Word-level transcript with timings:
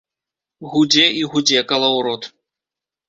Гудзе 0.71 1.05
і 1.19 1.21
гудзе 1.35 1.59
калаўрот. 1.73 2.21